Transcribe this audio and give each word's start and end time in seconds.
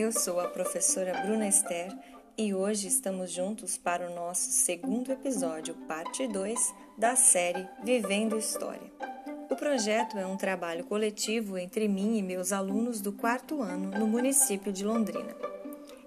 Eu 0.00 0.10
sou 0.12 0.40
a 0.40 0.48
professora 0.48 1.12
Bruna 1.20 1.46
Esther 1.46 1.94
e 2.34 2.54
hoje 2.54 2.88
estamos 2.88 3.30
juntos 3.30 3.76
para 3.76 4.10
o 4.10 4.14
nosso 4.14 4.50
segundo 4.50 5.12
episódio, 5.12 5.74
parte 5.86 6.26
2 6.26 6.74
da 6.96 7.14
série 7.14 7.68
Vivendo 7.84 8.38
História. 8.38 8.90
O 9.50 9.54
projeto 9.54 10.16
é 10.16 10.24
um 10.24 10.38
trabalho 10.38 10.84
coletivo 10.84 11.58
entre 11.58 11.86
mim 11.86 12.16
e 12.16 12.22
meus 12.22 12.50
alunos 12.50 13.02
do 13.02 13.12
quarto 13.12 13.60
ano 13.60 13.90
no 13.90 14.06
município 14.06 14.72
de 14.72 14.86
Londrina. 14.86 15.36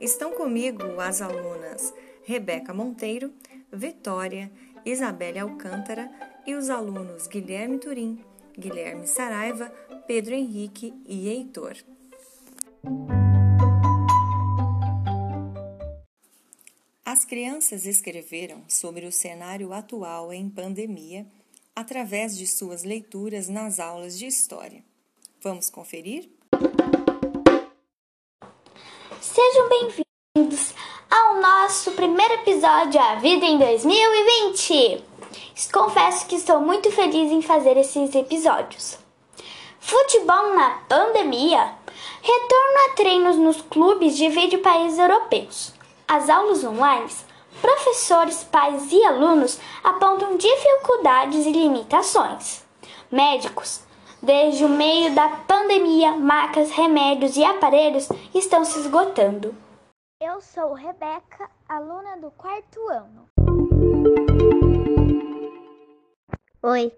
Estão 0.00 0.32
comigo 0.32 0.98
as 0.98 1.20
alunas 1.20 1.92
Rebeca 2.24 2.72
Monteiro, 2.72 3.30
Vitória, 3.70 4.50
Isabelle 4.86 5.38
Alcântara 5.38 6.10
e 6.46 6.54
os 6.54 6.70
alunos 6.70 7.26
Guilherme 7.26 7.76
Turim, 7.78 8.24
Guilherme 8.58 9.06
Saraiva, 9.06 9.70
Pedro 10.06 10.32
Henrique 10.32 10.94
e 11.06 11.28
Heitor. 11.28 11.76
As 17.12 17.26
crianças 17.26 17.84
escreveram 17.84 18.64
sobre 18.66 19.04
o 19.04 19.12
cenário 19.12 19.70
atual 19.74 20.32
em 20.32 20.48
pandemia 20.48 21.26
através 21.76 22.34
de 22.34 22.46
suas 22.46 22.84
leituras 22.84 23.50
nas 23.50 23.78
aulas 23.78 24.18
de 24.18 24.24
história. 24.26 24.82
Vamos 25.42 25.68
conferir? 25.68 26.30
Sejam 29.20 29.68
bem-vindos 29.68 30.72
ao 31.10 31.38
nosso 31.38 31.92
primeiro 31.92 32.32
episódio 32.32 32.98
A 32.98 33.16
Vida 33.16 33.44
em 33.44 33.58
2020. 33.58 35.04
Confesso 35.70 36.26
que 36.26 36.36
estou 36.36 36.60
muito 36.60 36.90
feliz 36.90 37.30
em 37.30 37.42
fazer 37.42 37.76
esses 37.76 38.14
episódios. 38.14 38.98
Futebol 39.78 40.54
na 40.54 40.78
pandemia? 40.88 41.74
Retorno 42.22 42.78
a 42.86 42.94
treinos 42.96 43.36
nos 43.36 43.60
clubes 43.60 44.16
de 44.16 44.56
países 44.62 44.98
europeus. 44.98 45.81
As 46.08 46.28
aulas 46.28 46.64
online, 46.64 47.08
professores, 47.60 48.44
pais 48.44 48.90
e 48.90 49.04
alunos 49.04 49.58
apontam 49.82 50.36
dificuldades 50.36 51.46
e 51.46 51.52
limitações. 51.52 52.64
Médicos, 53.10 53.82
desde 54.22 54.64
o 54.64 54.68
meio 54.68 55.14
da 55.14 55.28
pandemia, 55.28 56.12
macas, 56.12 56.70
remédios 56.70 57.36
e 57.36 57.44
aparelhos 57.44 58.08
estão 58.34 58.64
se 58.64 58.80
esgotando. 58.80 59.54
Eu 60.20 60.40
sou 60.40 60.72
Rebeca, 60.74 61.50
aluna 61.68 62.16
do 62.18 62.30
quarto 62.30 62.80
ano. 62.88 63.28
Oi, 66.62 66.92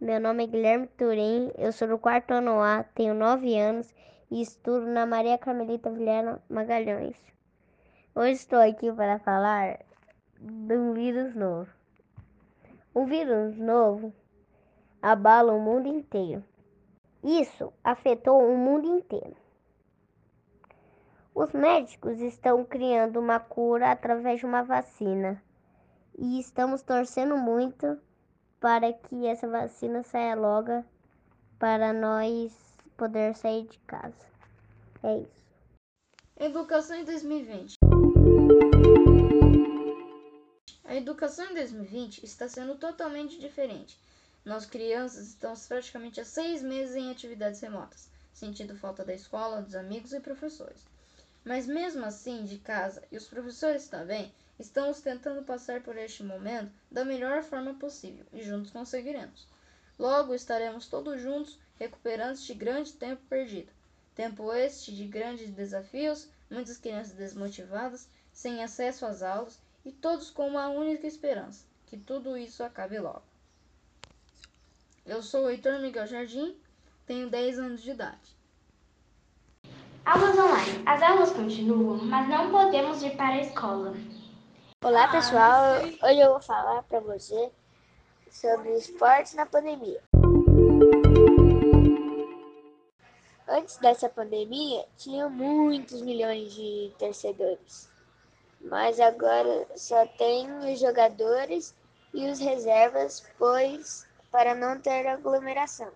meu 0.00 0.20
nome 0.20 0.44
é 0.44 0.46
Guilherme 0.46 0.88
Turim, 0.98 1.52
eu 1.56 1.72
sou 1.72 1.86
do 1.86 1.98
quarto 1.98 2.32
ano 2.32 2.60
A, 2.60 2.84
tenho 2.94 3.14
9 3.14 3.56
anos 3.58 3.94
e 4.30 4.42
estudo 4.42 4.86
na 4.86 5.06
Maria 5.06 5.38
Carmelita 5.38 5.90
Vilhena 5.90 6.42
Magalhães. 6.50 7.16
Hoje 8.18 8.32
estou 8.32 8.58
aqui 8.58 8.90
para 8.90 9.18
falar 9.18 9.78
de 10.40 10.74
um 10.74 10.94
vírus 10.94 11.34
novo. 11.34 11.70
Um 12.94 13.04
vírus 13.04 13.58
novo 13.58 14.10
abala 15.02 15.52
o 15.52 15.60
mundo 15.60 15.86
inteiro. 15.86 16.42
Isso 17.22 17.70
afetou 17.84 18.40
o 18.40 18.56
mundo 18.56 18.86
inteiro. 18.86 19.36
Os 21.34 21.52
médicos 21.52 22.18
estão 22.22 22.64
criando 22.64 23.20
uma 23.20 23.38
cura 23.38 23.92
através 23.92 24.40
de 24.40 24.46
uma 24.46 24.62
vacina 24.62 25.42
e 26.16 26.40
estamos 26.40 26.80
torcendo 26.80 27.36
muito 27.36 28.00
para 28.58 28.94
que 28.94 29.26
essa 29.26 29.46
vacina 29.46 30.02
saia 30.02 30.34
logo 30.34 30.82
para 31.58 31.92
nós 31.92 32.50
poder 32.96 33.34
sair 33.34 33.66
de 33.66 33.78
casa. 33.80 34.24
É 35.02 35.18
isso. 35.18 35.46
Educação 36.38 36.96
em 36.96 37.04
2020. 37.04 37.76
A 40.86 40.94
educação 40.94 41.50
em 41.50 41.54
2020 41.54 42.24
está 42.24 42.48
sendo 42.48 42.76
totalmente 42.76 43.38
diferente. 43.38 43.98
Nós 44.44 44.64
crianças 44.64 45.28
estamos 45.28 45.66
praticamente 45.66 46.20
há 46.20 46.24
seis 46.24 46.62
meses 46.62 46.94
em 46.96 47.10
atividades 47.10 47.60
remotas, 47.60 48.08
sentindo 48.32 48.76
falta 48.76 49.04
da 49.04 49.14
escola, 49.14 49.62
dos 49.62 49.74
amigos 49.74 50.12
e 50.12 50.20
professores. 50.20 50.80
Mas 51.44 51.66
mesmo 51.66 52.04
assim, 52.04 52.44
de 52.44 52.58
casa 52.58 53.02
e 53.10 53.16
os 53.16 53.26
professores 53.26 53.88
também, 53.88 54.32
Estamos 54.58 55.02
tentando 55.02 55.42
passar 55.42 55.82
por 55.82 55.98
este 55.98 56.22
momento 56.22 56.72
da 56.90 57.04
melhor 57.04 57.42
forma 57.42 57.74
possível 57.74 58.24
e 58.32 58.42
juntos 58.42 58.70
conseguiremos. 58.70 59.46
Logo 59.98 60.34
estaremos 60.34 60.86
todos 60.86 61.20
juntos 61.20 61.58
recuperando 61.78 62.36
este 62.36 62.54
grande 62.54 62.94
tempo 62.94 63.20
perdido. 63.28 63.70
Tempo 64.14 64.50
este 64.54 64.96
de 64.96 65.04
grandes 65.06 65.50
desafios, 65.50 66.26
muitas 66.50 66.78
crianças 66.78 67.12
desmotivadas, 67.12 68.08
sem 68.32 68.64
acesso 68.64 69.04
às 69.04 69.22
aulas 69.22 69.58
e 69.86 69.92
todos 69.92 70.30
com 70.32 70.48
uma 70.48 70.66
única 70.66 71.06
esperança: 71.06 71.64
que 71.86 71.96
tudo 71.96 72.36
isso 72.36 72.64
acabe 72.64 72.98
logo. 72.98 73.22
Eu 75.06 75.22
sou 75.22 75.44
o 75.44 75.48
Heitor 75.48 75.78
Miguel 75.78 76.08
Jardim, 76.08 76.56
tenho 77.06 77.30
10 77.30 77.60
anos 77.60 77.82
de 77.82 77.92
idade. 77.92 78.36
Aulas 80.04 80.36
online. 80.36 80.82
As 80.84 81.00
aulas 81.02 81.30
continuam, 81.30 81.98
mas 81.98 82.28
não 82.28 82.50
podemos 82.50 83.00
ir 83.02 83.16
para 83.16 83.34
a 83.34 83.40
escola. 83.40 83.94
Olá 84.84 85.08
pessoal, 85.08 85.82
hoje 86.02 86.20
eu 86.20 86.30
vou 86.30 86.40
falar 86.40 86.82
para 86.82 86.98
você 86.98 87.50
sobre 88.28 88.76
esportes 88.76 89.34
na 89.34 89.46
pandemia. 89.46 90.02
Antes 93.48 93.78
dessa 93.78 94.08
pandemia, 94.08 94.84
tinha 94.96 95.28
muitos 95.28 96.02
milhões 96.02 96.52
de 96.52 96.92
torcedores, 96.98 97.88
mas 98.60 99.00
agora 99.00 99.66
só 99.76 100.06
tem 100.06 100.50
os 100.58 100.80
jogadores 100.80 101.74
e 102.14 102.28
os 102.28 102.38
reservas, 102.38 103.24
pois 103.38 104.06
para 104.30 104.54
não 104.54 104.80
ter 104.80 105.06
aglomeração. 105.06 105.90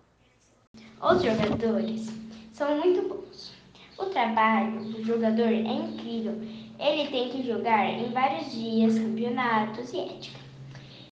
Os 1.01 1.21
jogadores 1.21 2.07
são 2.53 2.77
muito 2.77 3.07
bons. 3.07 3.53
O 3.97 4.05
trabalho 4.05 4.79
do 4.83 5.03
jogador 5.03 5.47
é 5.47 5.57
incrível 5.57 6.35
ele 6.81 7.11
tem 7.11 7.29
que 7.29 7.43
jogar 7.43 7.85
em 7.85 8.11
vários 8.11 8.51
dias, 8.51 8.97
campeonatos 8.97 9.93
e 9.93 9.99
ética. 9.99 10.39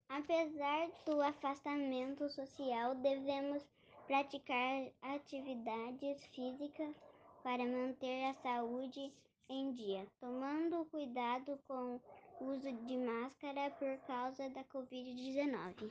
Apesar 0.07 0.87
do 1.05 1.21
afastamento 1.21 2.29
social, 2.29 2.95
devemos 2.95 3.61
praticar 4.07 4.85
atividades 5.01 6.25
físicas 6.27 6.95
para 7.43 7.65
manter 7.65 8.29
a 8.29 8.33
saúde 8.35 9.11
em 9.49 9.71
dia, 9.71 10.05
tomando 10.19 10.85
cuidado 10.91 11.57
com 11.67 11.99
o 12.39 12.51
uso 12.51 12.71
de 12.85 12.97
máscara 12.97 13.71
por 13.71 13.97
causa 14.05 14.49
da 14.49 14.63
Covid-19. 14.65 15.89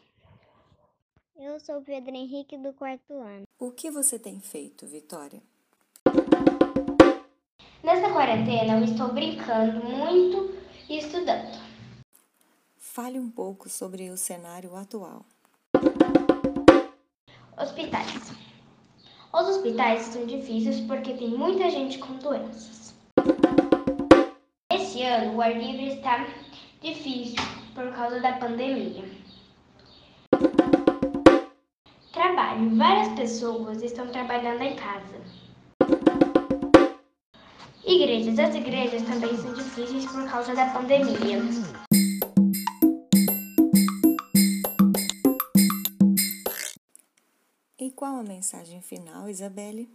Eu 1.36 1.58
sou 1.60 1.82
Pedro 1.82 2.14
Henrique 2.14 2.56
do 2.56 2.72
quarto 2.72 3.12
ano. 3.14 3.44
O 3.58 3.70
que 3.70 3.90
você 3.90 4.18
tem 4.18 4.40
feito, 4.40 4.86
Vitória? 4.86 5.42
Nesta 7.82 8.12
quarentena 8.12 8.78
eu 8.78 8.84
estou 8.84 9.12
brincando 9.12 9.84
muito 9.84 10.54
e 10.88 10.98
estudando. 10.98 11.60
Fale 12.76 13.18
um 13.18 13.30
pouco 13.30 13.68
sobre 13.68 14.10
o 14.10 14.16
cenário 14.16 14.74
atual. 14.74 15.24
Hospitais. 17.58 18.32
Os 19.32 19.48
hospitais 19.48 20.02
são 20.02 20.26
difíceis 20.26 20.80
porque 20.80 21.14
tem 21.14 21.30
muita 21.30 21.70
gente 21.70 21.98
com 21.98 22.14
doenças. 22.14 22.85
Esse 24.96 25.04
ano 25.04 25.36
o 25.36 25.42
ar 25.42 25.52
livre 25.52 25.88
está 25.88 26.26
difícil 26.80 27.36
por 27.74 27.92
causa 27.92 28.18
da 28.18 28.32
pandemia. 28.38 29.04
Trabalho. 32.10 32.74
Várias 32.74 33.08
pessoas 33.08 33.82
estão 33.82 34.06
trabalhando 34.06 34.62
em 34.62 34.74
casa. 34.74 35.20
Igrejas. 37.84 38.38
As 38.38 38.54
igrejas 38.54 39.02
também 39.02 39.36
são 39.36 39.52
difíceis 39.52 40.06
por 40.06 40.26
causa 40.30 40.54
da 40.54 40.64
pandemia. 40.70 41.42
E 47.78 47.90
qual 47.90 48.16
a 48.16 48.22
mensagem 48.22 48.80
final, 48.80 49.28
Isabelle? 49.28 49.90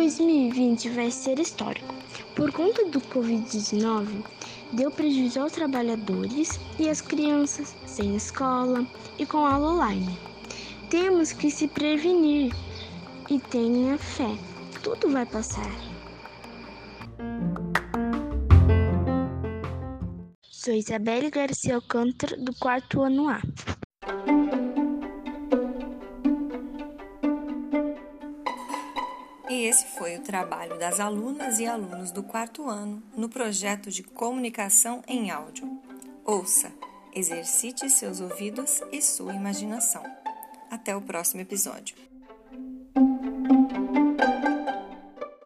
Dois 0.00 0.18
mil 0.18 0.48
e 0.48 0.50
vinte 0.50 0.88
vai 0.88 1.10
ser 1.10 1.38
histórico. 1.38 1.94
Por 2.34 2.50
conta 2.52 2.86
do 2.86 3.02
Covid-19, 3.02 4.24
deu 4.72 4.90
prejuízo 4.90 5.42
aos 5.42 5.52
trabalhadores 5.52 6.58
e 6.78 6.88
às 6.88 7.02
crianças 7.02 7.76
sem 7.84 8.16
escola 8.16 8.86
e 9.18 9.26
com 9.26 9.44
aula 9.44 9.74
online. 9.74 10.18
Temos 10.88 11.32
que 11.32 11.50
se 11.50 11.68
prevenir 11.68 12.50
e 13.28 13.38
tenha 13.38 13.98
fé. 13.98 14.38
Tudo 14.82 15.10
vai 15.10 15.26
passar. 15.26 15.70
Sou 20.40 20.72
Isabelle 20.72 21.30
Garcia 21.30 21.74
Alcântara, 21.74 22.38
do 22.38 22.54
quarto 22.54 23.02
ano 23.02 23.28
A. 23.28 23.42
E 29.60 29.66
esse 29.66 29.84
foi 29.84 30.16
o 30.16 30.22
trabalho 30.22 30.78
das 30.78 30.98
alunas 30.98 31.58
e 31.58 31.66
alunos 31.66 32.10
do 32.10 32.22
quarto 32.22 32.66
ano 32.66 33.02
no 33.14 33.28
projeto 33.28 33.90
de 33.90 34.02
comunicação 34.02 35.02
em 35.06 35.30
áudio. 35.30 35.68
Ouça, 36.24 36.72
exercite 37.14 37.90
seus 37.90 38.22
ouvidos 38.22 38.80
e 38.90 39.02
sua 39.02 39.34
imaginação. 39.34 40.02
Até 40.70 40.96
o 40.96 41.02
próximo 41.02 41.42
episódio. 41.42 41.94